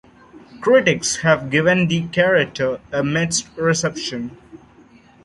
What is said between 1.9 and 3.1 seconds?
character a